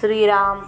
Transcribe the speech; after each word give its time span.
श्रीराम. 0.00 0.60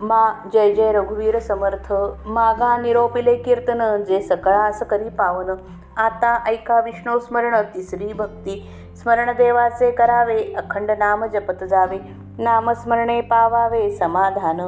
मा 0.00 0.32
जय 0.52 0.74
जय 0.74 0.92
रघुवीर 0.92 1.38
समर्थ. 1.38 1.92
मागा 2.26 2.76
निरोपिले 2.76 3.36
कीर्तन 3.36 4.04
जे 4.08 4.20
सकळास 4.22 4.82
करी 4.82 5.08
पावन. 5.08 5.54
आता 5.96 6.44
ऐका 6.46 6.80
विष्णू 6.80 7.18
स्मरण 7.18 7.62
तिसरी 7.74 8.12
भक्ती. 8.12 8.70
स्मरण 8.96 9.30
देवाचे 9.36 9.90
करावे 9.90 10.54
अखंड 10.56 10.90
नाम 10.90 11.24
जपत 11.24 11.64
जावे. 11.64 11.98
नामस्मरणे 12.38 13.20
पावावे 13.20 13.90
समाधान. 13.90 14.60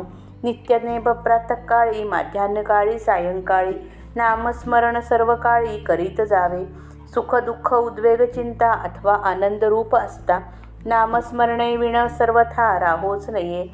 नित्यनेब 0.43 1.09
प्रातकाळी 1.09 2.05
माध्यान्हकाळी 2.05 2.99
सायंकाळी. 2.99 3.93
नामस्मरण 4.17 5.01
सर्व 5.01 5.35
काळी 5.35 5.79
करीत 5.79 6.21
जावे. 6.27 6.65
सुख 7.15 7.35
दुःख 7.35 7.75
उद्वेग 7.75 8.23
चिंता 8.23 8.73
अथवा 8.73 9.15
आनंदरूप 9.25 9.97
असता. 9.97 10.41
नामस्मरणे 10.87 11.77
विण 11.77 12.07
सर्वथा 12.07 12.81
राहोच 12.81 13.31
नये. 13.31 13.67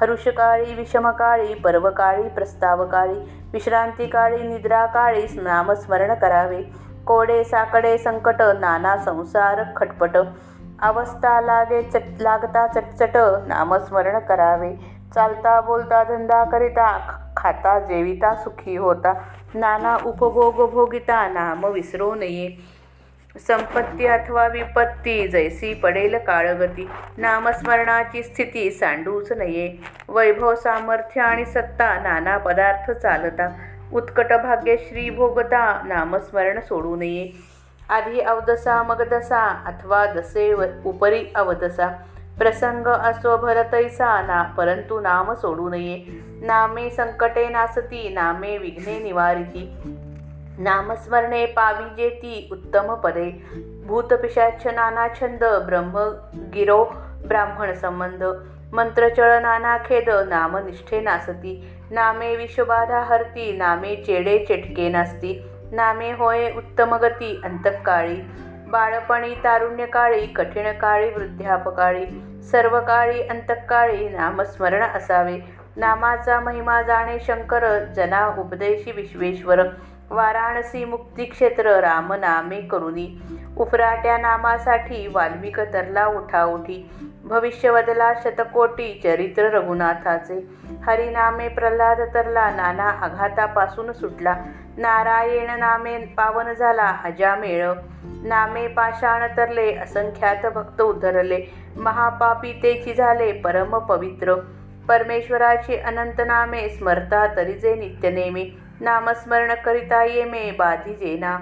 हरुषकाळी 0.00 0.74
विषमकाळी 0.74 1.54
पर्वकाळी 1.54 2.28
प्रस्तावकाळी 2.28 3.18
विश्रांतिकाळी 3.52 4.42
निद्राकाळी 4.42 5.22
नामस्मरण 5.42 6.14
करावे. 6.14 6.62
कोडे 7.06 7.44
साकडे 7.44 7.98
संकट 7.98 8.42
नाना 8.42 8.96
संसार 8.96 9.60
खटपट. 9.76 10.16
अवस्था 10.82 11.40
लागे 11.40 11.82
चट 11.82 12.02
लागता 12.20 12.66
चटचट 12.66 13.16
नामस्मरण 13.46 14.18
करावे. 14.18 14.74
चालता 15.14 15.60
बोलता 15.60 16.04
धंदा 16.04 16.44
करिता 16.44 16.98
खाता 17.36 17.78
जेविता 17.78 18.34
सुखी 18.34 18.76
होता. 18.76 19.12
नाना 19.54 19.96
उपभोग 20.04 20.70
भोगिता 20.70 21.28
नाम 21.28 21.64
विसरू 21.64 22.14
नये. 22.14 22.48
संपत्ती 23.38 24.06
अथवा 24.06 24.46
विपत्ती 24.46 25.28
जैसी 25.28 25.74
पडेल 25.74 26.18
काळगती. 26.18 26.90
नामस्मरणाची 27.18 28.22
स्थिती 28.22 28.70
सांडूच 28.70 29.32
नये. 29.32 29.76
वैभव 30.08 30.54
सामर्थ्य 30.54 31.20
आणि 31.20 31.44
सत्ता 31.44 31.98
नाना 32.02 32.38
पदार्थ 32.38 32.90
चालता. 32.90 33.48
उत्कट 33.92 34.32
भाग्य 34.32 34.76
श्री 34.76 35.10
भोगता 35.10 35.82
नामस्मरण 35.86 36.60
सोडू 36.60 36.96
नये. 36.96 37.30
आधी 37.88 38.20
अवदसा 38.20 38.82
मग 38.82 39.08
दसा 39.08 39.62
अथवा 39.66 40.06
दसे 40.06 40.52
उपरी 40.84 41.26
अवदसा. 41.34 41.88
प्रसंग 42.38 42.86
असो 42.86 43.36
भरतैसा 43.36 44.22
ना 44.22 44.42
परंतु 44.42 45.00
नाम 45.00 45.34
सोडू 45.34 45.68
नये. 45.68 46.04
नामे 46.42 46.90
संकटे 46.90 47.48
नासती 47.48 48.14
नामे 48.14 48.58
विघ्ने 48.58 48.98
निवारिती. 48.98 49.74
नामस्मरणे 50.58 51.46
पाविजेती 51.46 52.48
उत्तम 52.52 52.94
पदे. 52.94 53.30
भूतपिशाच 53.86 54.66
नाना 54.66 55.08
छंद 55.08 55.44
ब्रह्म 55.44 56.10
गिरो 56.54 56.84
ब्राह्मण 57.26 57.72
संबंध. 57.72 58.24
मंत्रचळ 58.72 59.40
नाना 59.40 59.78
खेद 59.78 60.08
नामनिष्ठे 60.08 61.00
नासती. 61.00 61.78
नामे 61.90 62.36
विषबाधा 62.36 63.00
हरती 63.00 63.56
नामे 63.56 63.96
चेडे 63.96 64.38
चेटके 64.38 64.88
नासती. 64.88 65.42
नामे 65.72 66.12
होय 66.12 66.50
उत्तम 66.56 66.94
गती 66.94 67.40
अंतकाळी. 67.44 68.16
बाळपणी 68.68 69.34
तारुण्यकाळी 69.34 70.26
कठीण 70.26 70.72
काळी 70.72 71.10
वृद्धापकाळी 71.10 72.06
सर्व 72.42 72.80
काळी 72.80 73.22
अंतकाळी 73.22 74.08
नामस्मरण 74.08 74.82
असावे. 74.82 75.38
नामाचा 75.76 76.40
महिमा 76.40 76.82
जाणे 76.82 77.18
शंकर 77.20 77.78
जना 77.78 78.34
उपदेशी 78.38 78.92
विश्वेश्वर. 78.92 79.62
वाराणसी 80.12 80.84
मुक्तिक्षेत्र 80.84 81.80
रामनामे 81.80 82.60
करुनी. 82.60 83.06
करुणी 83.06 83.42
उफराट्या 83.56 84.18
नामासाठी 84.18 85.06
वाल्मिक 85.06 85.60
तरला 85.60 86.06
उठाउठी. 86.06 86.90
भविष्य 87.24 87.72
बदला 87.72 88.12
शतकोटी 88.24 89.00
चरित्र 89.04 89.42
रघुनाथाचे. 89.42 90.48
हरिनामे 90.86 91.48
प्रल्हाद 91.48 92.00
तरला 92.14 92.50
नाना 92.50 92.84
आघातापासून 92.84 93.92
सुटला. 93.92 94.36
नारायण 94.76 95.58
नामे 95.58 95.98
पावन 95.98 96.52
झाला 96.52 96.82
हजामेळ. 96.82 97.72
नामे 98.04 98.68
पाषाण 98.68 99.36
तरले 99.36 99.74
असंख्यात 99.74 100.52
भक्त 100.52 100.80
उद्धरले 100.80 101.40
महापापी 101.76 102.52
तेची 102.52 102.94
झाले 102.94 103.32
परम 103.32 103.78
पवित्र. 103.78 104.34
परमेश्वराची 104.88 105.76
अनंत 105.76 106.20
नामे 106.26 106.68
स्मरता 106.68 107.36
तरीचे 107.36 107.74
नित्यनेमे. 107.74 108.61
नामस्मरण 108.80 109.54
करिता 109.64 110.02
येमे 110.04 110.50
बाधी 110.50 110.94
जेना 110.94 111.38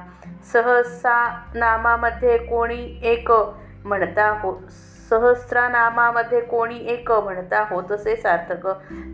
सहसा 0.52 1.44
नामामध्ये 1.54 2.36
कोणी 2.38 3.00
एक 3.02 3.30
म्हणता 3.84 4.28
हो 4.42 4.52
सहस्रा 5.10 5.68
नामामध्ये 5.68 6.40
कोणी 6.40 6.78
एक 6.88 7.10
म्हणता 7.12 7.64
हो 7.70 7.80
तसे 7.90 8.16
सार्थक. 8.16 8.66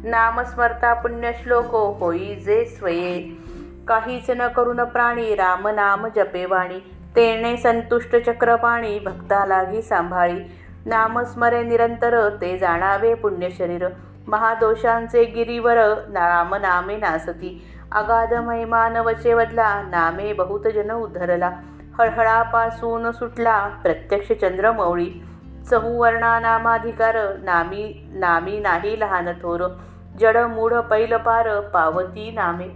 नामस्मरता 0.05 0.93
पुण्यश्लोक 0.95 1.75
होई 2.01 2.35
जे 2.35 2.65
स्वये. 2.65 3.19
काहीच 3.89 4.31
न 4.31 4.49
करून 4.49 4.85
प्राणी 4.85 5.35
राम 5.35 5.69
नाम 5.69 6.07
जपेवाणी 6.09 6.79
तेणे 7.17 7.57
संतुष्ट 7.57 8.17
चक्रपाणी 8.17 8.99
भक्ता 8.99 9.45
लागी 9.47 9.83
सांभाळी. 9.83 10.39
नामस्मरे 10.87 11.63
निरंतर 11.63 12.29
ते 12.41 12.59
जाणावे 12.59 13.15
पुण्यशरीर 13.15 13.87
महादोषांचे 14.29 15.25
गिरीवर 15.25 15.77
राम 16.15 16.55
नामे 16.55 16.97
नासती. 16.97 17.76
अगाध 17.93 18.35
महिमा 18.35 18.89
नवचे 18.89 19.35
वदला 19.35 19.83
नामे 19.83 20.33
बहुत 20.33 20.61
जन 20.61 20.91
उद्धरला. 20.91 21.51
हळहळापासून 21.99 23.13
सुटला 23.13 23.69
प्रत्यक्ष 23.69 24.33
चंद्रमौळी. 24.33 25.11
चहुवर्णा 25.71 26.41
नामाधिकार 26.41 27.17
नामी 27.43 28.09
नामी 28.13 28.61
नाही 28.61 29.01
लहान 29.01 29.33
थोर. 29.33 29.67
जड 30.21 30.37
मूढ 30.37 30.75
पैल 30.75 31.17
पार 31.17 31.61
पावती 31.61 32.31
नामे. 32.31 32.67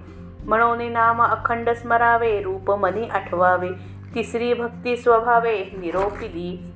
म्हणून 0.45 0.93
नाम 0.93 1.23
अखंड 1.23 1.71
स्मरावे 1.71 2.43
रूप 2.43 2.71
मनी 2.71 3.09
आठवावे. 3.09 3.69
तिसरी 4.15 4.55
भक्ती 4.55 4.97
स्वभावे 4.97 5.59
निरोपिली. 5.59 6.75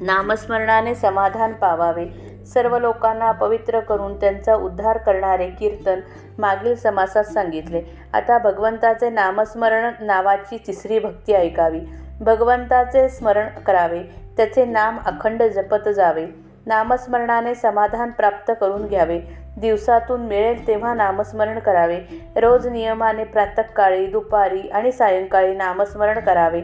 नामस्मरणाने 0.00 0.94
समाधान 0.94 1.52
पावावे. 1.52 2.35
सर्व 2.54 2.78
लोकांना 2.78 3.32
पवित्र 3.32 3.80
करून 3.80 4.20
त्यांचा 4.20 4.54
उद्धार 4.54 4.98
करणारे 4.98 5.46
कीर्तन 5.46 6.00
मागील 6.38 6.74
समासात 6.74 7.24
सांगितले. 7.24 7.82
आता 8.12 8.38
भगवंताचे 8.38 9.10
नामस्मरण 9.10 9.90
नावाची 10.00 10.58
तिसरी 10.66 10.98
भक्ती 10.98 11.32
ऐकावी. 11.32 11.80
भगवंताचे 12.20 13.08
स्मरण 13.08 13.48
करावे. 13.48 14.02
त्याचे 14.36 14.64
नाम 14.64 14.98
अखंड 15.06 15.42
जपत 15.42 15.88
जावे. 15.88 16.26
नामस्मरणाने 16.66 17.54
समाधान 17.54 18.10
प्राप्त 18.10 18.52
करून 18.60 18.86
घ्यावे. 18.86 19.20
दिवसातून 19.58 20.20
मिळेल 20.20 20.66
तेव्हा 20.66 20.94
नामस्मरण 20.94 21.58
करावे. 21.58 22.00
रोज 22.36 22.66
नियमाने 22.66 23.24
प्रातःकाळी 23.24 24.06
दुपारी 24.06 24.60
आणि 24.60 24.92
सायंकाळी 24.92 25.54
नामस्मरण 25.54 26.20
करावे. 26.20 26.62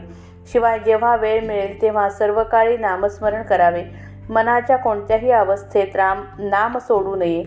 शिवाय 0.51 0.79
जेव्हा 0.79 1.15
वेळ 1.15 1.45
मिळेल 1.45 1.81
तेव्हा 1.81 2.09
सर्व 2.09 2.43
काळी 2.43 2.77
नामस्मरण 2.77 3.41
करावे. 3.41 4.12
मनाच्या 4.29 4.77
कोणत्याही 4.77 5.31
अवस्थेत 5.31 5.95
राम 5.95 6.23
नाम 6.39 6.77
सोडू 6.77 7.15
नये. 7.15 7.43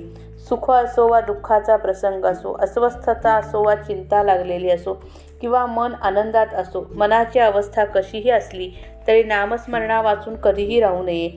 सुख 0.49 0.71
असो 0.71 1.07
वा 1.09 1.21
दुःखाचा 1.21 1.77
प्रसंग 1.77 2.25
असो 2.25 2.53
अस्वस्थता 2.63 3.33
असो 3.35 3.63
वा 3.65 3.75
चिंता 3.75 4.23
लागलेली 4.23 4.71
असो 4.71 4.93
किंवा 5.41 5.65
मन 5.67 5.95
आनंदात 6.03 6.55
असो 6.55 6.87
मनाची 6.95 7.39
अवस्था 7.39 7.85
कशीही 7.85 8.31
असली 8.31 8.71
तरी 9.07 9.23
नामस्मरणा 9.23 10.01
वाचून 10.03 10.37
कधीही 10.37 10.81
राहू 10.81 11.03
नये. 11.03 11.29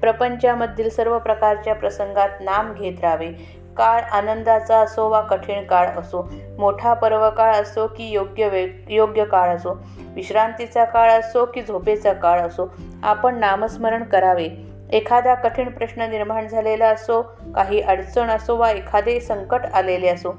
प्रपंचामधील 0.00 0.88
सर्व 0.88 1.18
प्रकारच्या 1.18 1.74
प्रसंगात 1.74 2.40
नाम 2.40 2.72
घेत 2.72 3.00
राहावे. 3.02 3.32
काळ 3.76 4.00
आनंदाचा 4.12 4.78
असो 4.78 5.08
वा 5.08 5.20
कठीण 5.20 5.64
काळ 5.64 5.88
असो 5.88 6.22
मोठा 6.58 6.94
पर्वकाळ 6.94 7.54
असो 7.54 7.86
की 7.86 8.10
योग्य 8.10 8.48
वे 8.48 8.66
योग्य 8.90 9.24
काळ 9.24 9.54
असो 9.56 9.78
विश्रांतीचा 10.14 10.84
काळ 10.84 11.10
असो 11.10 11.44
की 11.44 11.62
झोपेचा 11.62 12.12
काळ 12.12 12.40
असो 12.40 12.66
आपण 13.02 13.38
नामस्मरण 13.38 14.02
करावे. 14.02 14.48
एखादा 14.92 15.34
कठीण 15.34 15.68
प्रश्न 15.68 16.02
निर्माण 16.02 16.46
झालेला 16.46 16.88
असो 16.88 17.20
काही 17.54 17.80
अडचण 17.80 18.30
असो 18.30 18.56
वा 18.56 18.70
एखादे 18.70 19.18
संकट 19.20 19.66
आलेले 19.74 20.08
असो 20.08 20.30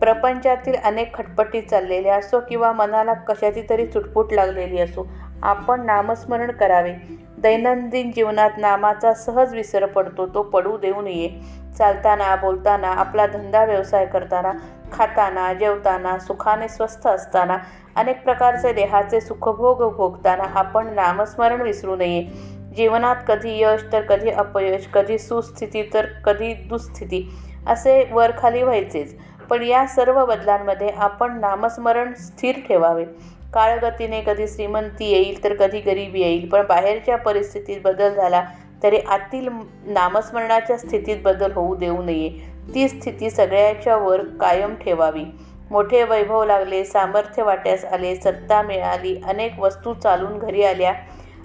प्रपंचातील 0.00 0.74
अनेक 0.84 1.14
खटपटी 1.14 1.60
चाललेल्या 1.60 2.16
असो 2.16 2.40
किंवा 2.40 2.72
मनाला 2.72 3.12
कशाची 3.28 3.62
तरी 3.70 3.86
चुटपुट 3.86 4.32
लागलेली 4.32 4.80
असो 4.80 5.06
आपण 5.42 5.84
नामस्मरण 5.86 6.50
करावे. 6.50 6.92
दैनंदिन 7.38 8.10
जीवनात 8.10 8.50
नामाचा 8.58 9.12
सहज 9.14 9.54
विसर 9.54 9.84
पडतो 9.86 10.26
तो 10.26 10.42
पडू 10.42 10.76
देऊ 10.76 11.00
नये. 11.02 11.28
चालताना 11.78 12.34
बोलताना 12.36 12.88
आपला 12.90 13.26
धंदा 13.26 13.64
व्यवसाय 13.64 14.06
करताना 14.06 14.52
खाताना 14.92 15.52
जेवताना 15.52 16.18
सुखाने 16.18 16.68
स्वस्थ 16.68 17.06
असताना 17.08 17.56
अनेक 17.96 18.22
प्रकारचे 18.24 18.72
देहाचे 18.72 19.20
सुखभोग 19.20 19.82
भोगताना 19.96 20.44
आपण 20.54 20.94
नामस्मरण 20.94 21.60
विसरू 21.60 21.96
नये. 21.96 22.22
जीवनात 22.78 23.16
कधी 23.28 23.58
यश 23.60 23.82
तर 23.92 24.02
कधी 24.02 24.30
अपयश 24.32 24.86
कधी 24.94 25.18
सुस्थिती 25.18 25.82
तर 25.94 26.06
कधी 26.24 26.52
दुस्थिती 26.68 27.28
असे 27.66 28.02
वरखाली 28.12 28.62
व्हायचेच. 28.62 29.14
पण 29.50 29.62
या 29.62 29.86
सर्व 29.86 30.24
बदलांमध्ये 30.26 30.88
आपण 30.98 31.38
नामस्मरण 31.40 32.12
स्थिर 32.16 32.58
ठेवावे. 32.68 33.04
काळगतीने 33.54 34.20
कधी 34.20 34.46
श्रीमंती 34.48 35.10
येईल 35.10 35.42
तर 35.44 35.54
कधी 35.56 35.80
गरिबी 35.80 36.20
येईल. 36.20 36.48
पण 36.48 36.66
बाहेरच्या 36.68 37.16
परिस्थितीत 37.18 37.80
बदल 37.84 38.14
झाला 38.14 38.42
तरी 38.82 38.98
आतील 39.08 39.48
नामस्मरणाच्या 39.86 40.76
स्थितीत 40.78 41.22
बदल 41.24 41.52
होऊ 41.52 41.74
देऊ 41.74 42.02
नये. 42.02 42.28
ती 42.74 42.88
स्थिती 42.88 43.30
सगळ्याच्या 43.30 43.96
वर 43.96 44.24
कायम 44.40 44.74
ठेवावी. 44.74 45.24
मोठे 45.70 46.02
वैभव 46.02 46.44
लागले 46.44 46.84
सामर्थ्य 46.84 47.42
वाट्यास 47.42 47.84
आले 47.84 48.14
सत्ता 48.16 48.60
मिळाली 48.62 49.14
अनेक 49.28 49.58
वस्तू 49.60 49.94
चालून 49.94 50.38
घरी 50.38 50.62
आल्या. 50.64 50.92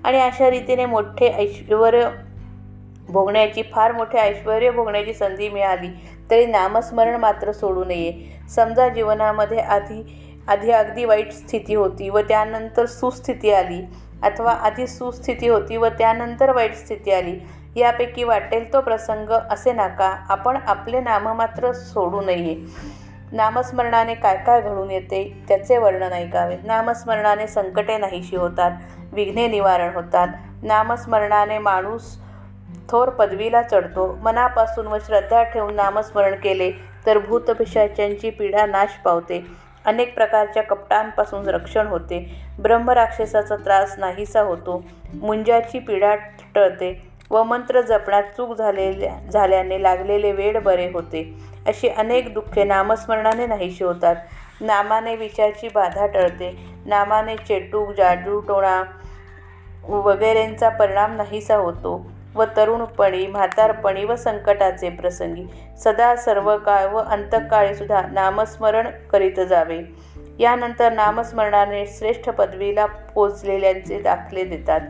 आणि 0.04 0.22
अशा 0.22 0.50
रीतीने 0.50 0.86
मोठे 0.86 1.28
ऐश्वर 1.30 1.96
भोगण्याची 3.10 3.62
फार 3.74 3.92
मोठे 3.92 4.18
ऐश्वर 4.18 4.70
भोगण्याची 4.72 5.14
संधी 5.14 5.50
मिळाली. 5.50 5.88
तरी 6.32 6.46
नामस्मरण 6.46 7.16
मात्र 7.16 7.52
सोडू 7.52 7.84
नये. 7.84 8.12
समजा 8.50 8.88
जीवनामध्ये 8.90 9.60
आधी 9.60 10.04
आधी 10.48 10.72
अगदी 10.72 11.06
वाईट 11.06 11.32
स्थिती 11.32 11.76
होती 11.76 12.10
व 12.10 12.20
त्यानंतर 12.20 12.86
सुस्थिती 12.86 13.52
आली 13.52 13.82
अथवा 14.24 14.52
आधी 14.52 14.88
सुस्थिती 14.88 15.48
होती 15.48 15.78
व 15.78 15.88
त्यानंतर 15.98 16.52
वाईट 16.52 16.74
स्थिती 16.76 17.12
आली 17.12 17.38
यापैकी 17.76 18.24
वाटेल 18.24 18.72
तो 18.74 18.82
प्रसंग 18.82 19.30
असे 19.30 19.74
नाका. 19.74 20.10
आपण 20.30 20.58
आपले 20.58 21.00
नाममात्र 21.00 21.72
सोडू 21.72 22.22
नये. 22.22 22.56
नामस्मरणाने 23.34 24.14
काय 24.14 24.36
काय 24.38 24.62
घडून 24.62 24.92
येते 24.92 25.24
त्याचे 25.48 25.78
वर्णन 25.78 26.14
ऐकावे. 26.14 26.56
नामस्मरणाने 26.64 27.48
संकटे 27.48 27.98
नाहीशी 27.98 28.36
होतात 28.36 28.72
विघ्ने 29.14 29.48
निवारण 29.48 29.94
होतात. 29.96 30.28
नामस्मरणाने 30.64 31.58
माणूस 31.60 32.16
थोर 32.90 33.10
पदवीला 33.10 33.62
चढतो. 33.62 34.06
मनापासून 34.22 34.88
व 34.88 34.98
श्रद्धा 35.06 35.42
ठेवून 35.44 35.76
नामस्मरण 35.76 36.36
केले 36.36 36.72
तर 37.06 37.18
भूतपिशाच्यांची 37.18 38.30
पीडा 38.30 38.66
नाश 38.66 38.98
पावते. 39.06 39.44
अनेक 39.86 40.14
प्रकारच्या 40.16 40.64
कपटांपासून 40.64 41.48
रक्षण 41.48 41.88
होते. 41.88 42.20
ब्रह्मराक्षसाचा 42.60 43.56
त्रास 43.56 43.96
नाहीसा 43.98 44.42
होतो. 44.42 44.84
मुंजाची 45.14 45.80
पीडा 45.80 46.14
टळते 46.56 46.94
व 47.32 47.44
मंत्र 47.44 47.82
जपण्यात 47.82 48.24
चूक 48.38 48.58
झालेल्या 48.58 49.14
झाल्याने 49.32 49.82
लागलेले 49.84 50.32
वेळ 50.32 50.60
बरे 50.60 50.90
होते. 50.94 51.24
अशी 51.68 51.88
अनेक 51.88 52.34
दुःखे 52.34 52.64
नामस्मरणाने 52.64 53.48
नाहीशी 53.48 53.84
होतात 53.84 54.16
नामाने 54.62 55.16
विचारची 55.16 55.68
बाधा 55.76 56.08
टळते. 56.08 56.52
नामाने 56.86 57.36
चेटूक 57.38 57.92
जाडूटोणा 57.92 58.84
वगैरेंचा 59.88 60.70
परिणाम 60.70 61.16
नाहीसा 61.16 61.56
होतो 61.56 62.06
व 62.36 62.44
तरुणपणी 62.58 63.26
म्हातारपणी 63.28 64.04
व 64.04 64.16
संकटाचे 64.16 64.90
प्रसंगी 64.90 65.46
सदा 65.84 66.16
सर्व 66.16 66.58
काळ 66.58 66.86
व 66.86 66.98
अंतकाळीसुद्धा 66.98 68.02
नामस्मरण 68.12 68.88
करीत 69.12 69.40
जावे. 69.50 69.82
यानंतर 70.40 70.92
नामस्मरणाने 70.94 71.86
श्रेष्ठ 71.88 72.30
पदवीला 72.30 72.86
पोचलेल्यांचे 72.86 74.00
दाखले 74.02 74.44
देतात. 74.44 74.82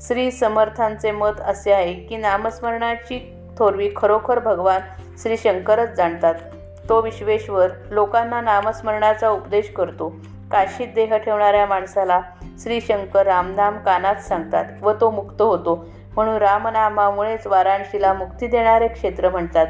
श्री 0.00 0.30
समर्थांचे 0.30 1.10
मत 1.10 1.40
असे 1.40 1.72
आहे 1.72 1.94
की 1.94 2.16
नामस्मरणाची 2.16 3.18
थोरवी 3.58 3.88
खरोखर 3.96 4.38
भगवान 4.38 4.80
श्री 5.22 5.36
शंकरच 5.36 5.88
जाणतात. 5.88 6.34
तो 6.88 7.00
विश्वेश्वर 7.00 7.68
लोकांना 7.90 8.40
नामस्मरणाचा 8.40 9.28
उपदेश 9.28 9.72
करतो. 9.76 10.08
काशीत 10.52 10.88
देह 10.94 11.16
ठेवणाऱ्या 11.16 11.66
माणसाला 11.66 12.20
श्री 12.58 12.80
शंकर 12.80 13.26
रामनाम 13.26 13.78
कानात 13.78 14.14
सांगतात 14.14 14.64
व 14.82 14.92
तो 15.00 15.10
मुक्त 15.10 15.42
होतो. 15.42 15.86
म्हणून 16.14 16.34
रामनामामुळेच 16.34 17.46
वाराणसीला 17.46 18.12
मुक्ती 18.12 18.46
देणारे 18.46 18.88
क्षेत्र 18.88 19.28
म्हणतात. 19.28 19.66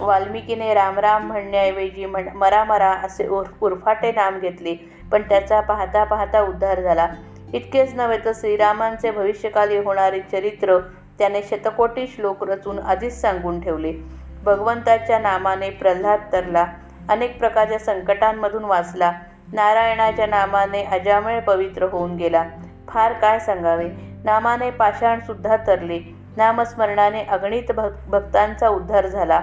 वाल्मिकीने 0.00 0.74
रामराम 0.74 1.26
म्हणण्याऐवजी 1.26 2.06
म्हण 2.06 2.28
मरा 2.34 2.64
मरा 2.64 2.90
असे 2.90 3.28
उर्फ 3.28 3.50
उर्फाटे 3.60 4.12
नाम 4.12 4.38
घेतले. 4.38 4.74
पण 5.12 5.22
त्याचा 5.22 5.60
पाहता 5.60 6.04
पाहता 6.04 6.40
उद्धार 6.40 6.80
झाला. 6.80 7.08
इतकेच 7.52 7.94
नव्हे 7.94 8.18
तर 8.24 8.32
श्रीरामांचे 8.34 9.10
भविष्यकाली 9.10 9.78
होणारे 9.78 10.20
चरित्र 10.20 10.78
त्याने 11.18 11.42
शतकोटी 11.42 12.06
श्लोक 12.06 12.50
रचून 12.50 12.78
आधीच 12.78 13.20
सांगून 13.20 13.60
ठेवले. 13.60 14.23
भगवंताच्या 14.44 15.18
नामाने 15.18 15.70
प्रल्हाद 15.70 16.20
तरला 16.32 16.66
अनेक 17.08 17.38
प्रकारच्या 17.38 17.78
संकटांमधून 17.78 18.64
वाचला. 18.64 19.12
नारायणाच्या 19.52 20.26
नामाने 20.26 20.84
अजामेळ 20.84 21.40
पवित्र 21.40 21.82
होऊन 21.82 22.16
गेला. 22.16 22.44
फार 22.88 23.12
काय 23.12 23.38
सांगावे? 23.38 23.88
नामाने 24.24 24.70
पाषाणसुद्धा 24.70 25.56
तरले. 25.66 26.00
नामस्मरणाने 26.36 27.24
अगणित 27.24 27.72
भक् 27.72 28.08
भक्तांचा 28.08 28.68
उद्धार 28.68 29.06
झाला. 29.06 29.40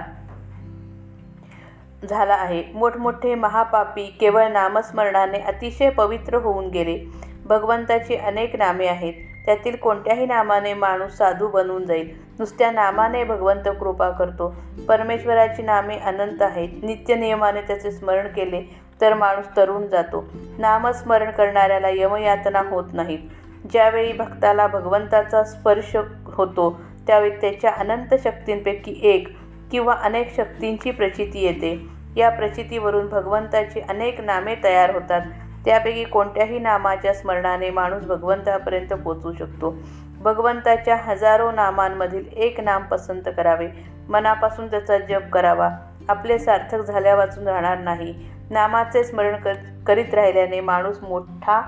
झाला 2.10 2.34
आहे. 2.34 2.64
मोठमोठे 2.74 3.34
महापापी 3.34 4.06
केवळ 4.20 4.48
नामस्मरणाने 4.48 5.38
अतिशय 5.38 5.90
पवित्र 5.90 6.36
होऊन 6.36 6.68
गेले. 6.68 6.98
भगवंताची 7.44 8.16
अनेक 8.16 8.56
नामे 8.56 8.86
आहेत. 8.86 9.14
त्यातील 9.46 9.76
कोणत्याही 9.76 10.26
नामाने 10.26 10.74
माणूस 10.74 11.16
साधू 11.16 11.48
बनून 11.48 11.84
जाईल. 11.84 12.10
नुसत्या 12.38 12.70
नामाने 12.70 13.24
भगवंत 13.24 13.68
कृपा 13.80 14.10
करतो. 14.10 14.54
परमेश्वराची 14.88 15.62
नामे 15.62 15.98
अनंत 15.98 16.42
आहेत. 16.42 16.68
नित्य 16.82 17.14
नियमाने 17.14 17.60
त्याचे 17.60 17.90
स्मरण 17.92 18.26
केले 18.26 18.62
तर 19.00 19.14
माणूस 19.14 19.46
तरुण 19.56 19.86
जातो. 19.86 20.24
नामस्मरण 20.58 21.30
करणाऱ्याला 21.30 21.88
यमयातना 21.88 22.62
होत 22.70 22.84
नाहीत 22.92 23.18
ज्यावेळी 23.72 24.12
भक्ताला 24.12 24.66
भगवंताचा 24.66 25.42
स्पर्श 25.44 25.96
होतो 26.24 26.80
त्यावेळी 27.06 27.30
त्याच्या 27.30 27.72
अनंत 27.78 28.14
शक्तींपैकी 28.24 29.00
एक 29.02 29.28
किंवा 29.70 29.94
अनेक 29.94 30.36
शक्तींची 30.36 30.90
प्रचिती 30.90 31.44
येते. 31.44 31.78
या 32.16 32.30
प्रचितीवरून 32.30 33.06
भगवंताची 33.08 33.80
अनेक 33.80 34.20
नामे 34.20 34.54
तयार 34.64 34.94
होतात. 34.94 35.20
त्यापैकी 35.64 36.04
कोणत्याही 36.04 36.58
नामाच्या 36.58 37.14
स्मरणाने 37.14 37.70
माणूस 37.70 38.04
भगवंतापर्यंत 38.04 38.92
पोचू 38.92 39.32
शकतो. 39.32 39.74
भगवंताच्या 40.20 40.96
हजारो 40.96 41.50
नामांमधील 41.50 42.24
एक 42.36 42.60
नाम 42.60 42.82
पसंत 42.82 43.22
करावे. 43.36 43.68
मनापासून 44.08 44.70
त्याचा 44.70 44.98
जप 44.98 45.30
करावा. 45.32 45.70
आपले 46.08 46.38
सार्थक 46.38 46.80
झाल्या 46.80 47.14
वाचून 47.14 47.48
राहणार 47.48 47.78
नाही. 47.78 48.14
नामाचे 48.50 49.04
स्मरण 49.04 49.36
कर 49.36 49.52
करीत 49.86 50.14
राहिल्याने 50.14 50.60
माणूस 50.60 50.98
मोठा 51.02 51.60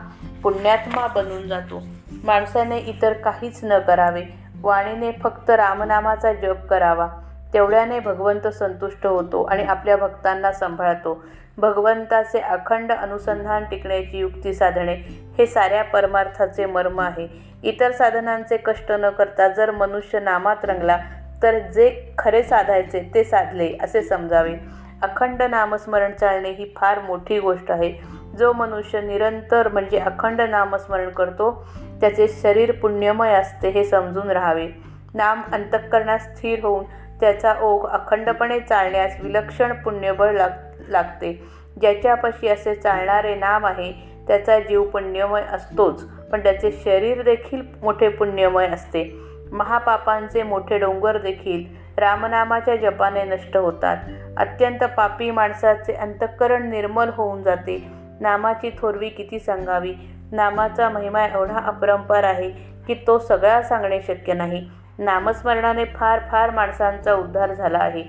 पुण्यात्मा 0.43 1.07
बनून 1.07 1.49
जातो. 1.49 1.83
माणसाने 2.25 2.79
इतर 2.79 3.13
काहीच 3.13 3.61
न 3.63 3.79
करावे. 3.79 4.23
वाणीने 4.63 5.13
फक्त 5.13 5.51
रामनामाचा 5.51 6.33
जप 6.33 6.67
करावा. 6.71 7.09
तेवढ्याने 7.55 8.01
भगवंत 8.01 8.47
संतुष्ट 8.47 9.07
होतो 9.07 9.43
आणि 9.43 9.63
आपल्या 9.63 9.97
भक्तांना 9.97 10.53
सांभाळतो. 10.53 11.25
भगवंताचे 11.59 12.39
अखंड 12.39 12.93
अनुसंधान 12.93 13.65
टिकण्याची 13.65 14.19
युक्ती 14.19 14.55
साधणे 14.55 14.95
हे 15.39 15.47
साऱ्या 15.47 15.85
परमार्थाचे 15.85 16.67
मर्म 16.67 17.01
आहे. 17.01 17.29
इतर 17.63 17.93
साधनांचे 17.93 18.57
कष्ट 18.57 18.93
न 18.93 19.11
करता 19.11 19.49
जर 19.49 19.71
मनुष्य 19.71 20.21
नामात 20.21 20.65
रंगला 20.65 20.99
तर 21.43 21.59
जे 21.59 22.15
खरे 22.19 22.43
साधायचे 22.43 23.11
ते 23.15 23.25
साधले 23.25 23.77
असे 23.83 24.03
समजावे. 24.03 24.55
अखंड 25.03 25.43
नामस्मरण 25.43 26.13
चालणे 26.13 26.51
ही 26.51 26.75
फार 26.77 27.01
मोठी 27.01 27.41
गोष्ट 27.41 27.71
आहे. 27.71 27.95
जो 28.39 28.53
मनुष्य 28.53 29.01
निरंतर 29.01 29.69
म्हणजे 29.69 29.99
अखंड 29.99 30.41
नामस्मरण 30.41 31.09
करतो 31.09 31.67
त्याचे 32.01 32.29
शरीर 32.29 32.73
पुण्यमय 32.73 33.33
असते 33.33 33.69
हे 33.69 33.85
समजून 33.85 34.31
राहावे. 34.31 34.69
नाम 35.15 35.43
अंतःकरणात 35.53 36.19
स्थिर 36.19 36.59
होऊन 36.63 36.85
त्याचा 37.21 37.55
ओघ 37.63 37.87
अखंडपणे 37.87 38.61
चालण्यास 38.61 39.17
विलक्षण 39.21 39.73
पुण्यबळ 39.73 40.33
लाग 40.33 40.51
लागते. 40.89 41.33
ज्याच्यापाशी 41.81 42.49
असे 42.49 42.75
चालणारे 42.75 43.35
नाम 43.35 43.67
आहे 43.67 43.93
त्याचा 44.29 44.59
जीव 44.59 44.83
पुण्यमय 44.85 45.43
असतोच 45.43 46.05
पण 46.05 46.43
त्याचे 46.43 46.71
शरीर 46.85 47.23
देखील 47.23 47.63
मोठे 47.83 48.09
पुण्यमय 48.09 48.67
असते. 48.67 49.05
महापापांचे 49.53 50.43
मोठे 50.43 50.79
डोंगर 50.79 51.19
देखील 51.19 51.65
रामनामाच्या 51.99 52.77
जपाने 52.77 53.25
नष्ट 53.25 53.57
होतात. 53.57 53.97
अत्यंत 54.37 54.85
पापी 54.97 55.31
माणसाचे 55.31 55.93
अंतःकरण 55.93 56.71
निर्मल 56.71 57.09
होऊन 57.09 57.43
जाते. 57.43 57.83
नामाची 58.21 58.71
थोरवी 58.79 59.09
किती 59.09 59.39
सांगावी? 59.39 59.95
नामाचा 60.33 60.89
महिमा 60.89 61.27
एवढा 61.27 61.59
अपरंपार 61.59 62.25
आहे 62.25 62.51
की 62.87 62.95
तो 63.07 63.19
सगळा 63.19 63.63
सांगणे 63.63 64.01
शक्य 64.01 64.33
नाही. 64.33 64.69
नामस्मरणाने 64.99 65.85
फार 65.85 66.21
फार 66.31 66.51
माणसांचा 66.51 67.15
उद्धार 67.15 67.55
झाला 67.55 67.79
आहे. 67.79 68.03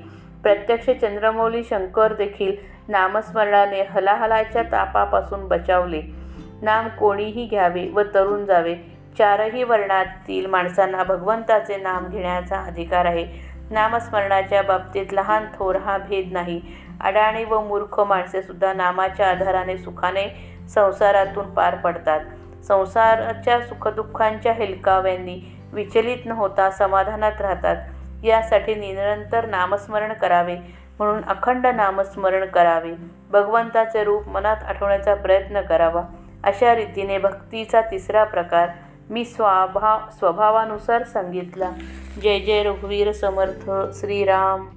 प्रत्यक्ष 0.43 0.89
चंद्रमौली 0.89 1.63
शंकर 1.63 2.13
देखील 2.13 2.55
नामस्मरणाने 2.87 3.81
हलाहलाच्या 3.81 4.63
तापापासून 4.63 5.47
बचावले. 5.47 6.01
नाम 6.61 6.87
कोणीही 6.87 7.45
घ्यावे 7.45 7.89
व 7.89 8.01
तरुण 8.13 8.45
जावे 8.45 8.75
चारही 9.17 9.63
वर्णातील 9.63 10.45
माणसांना 10.45 11.03
भगवंताचे 11.03 11.77
नाम 11.77 12.07
घेण्याचा 12.07 12.57
अधिकार 12.57 13.05
आहे. 13.05 13.55
नामस्मरणाच्या 13.71 14.61
बाबतीत 14.61 15.05
लहान 15.11 15.45
थोर 15.55 15.75
हा 15.75 15.97
भेद 15.97 16.29
नाही. 16.31 16.61
अडाणी 17.01 17.43
व 17.43 17.61
मूर्ख 17.61 17.99
माणसेसुद्धा 17.99 18.73
नामाच्या 18.73 19.29
आधाराने 19.29 19.77
सुखाने 19.77 20.55
संसारातून 20.69 21.53
पार 21.53 21.75
पडतात. 21.75 22.19
संसाराच्या 22.63 23.61
सुखदुःखांच्या 23.61 24.53
हेलकाव्यांनी 24.53 25.54
विचलित 25.75 26.17
न 26.25 26.31
होता 26.31 26.69
समाधानात 26.71 27.41
राहतात. 27.41 27.75
यासाठी 28.23 28.75
निरंतर 28.75 29.45
नामस्मरण 29.45 30.13
करावे 30.13 30.57
म्हणून 30.97 31.23
अखंड 31.23 31.67
नामस्मरण 31.67 32.45
करावे. 32.45 32.93
भगवंताचे 33.31 34.03
रूप 34.03 34.27
मनात 34.27 34.57
आठवण्याचा 34.67 35.15
प्रयत्न 35.15 35.61
करावा. 35.61 36.01
अशा 36.43 36.75
रीतीने 36.75 37.17
भक्तीचा 37.17 37.81
तिसरा 37.81 38.23
प्रकार 38.23 38.69
मी 39.09 39.25
स्वभाव 39.25 39.99
स्वभावानुसार 40.19 41.03
सांगितला. 41.03 41.71
जय 42.23 42.39
जय 42.39 42.63
रघुवीर 42.63 43.11
समर्थ. 43.11 43.69
श्रीराम. 43.99 44.67